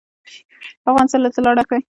[0.89, 1.81] افغانستان له طلا ډک دی.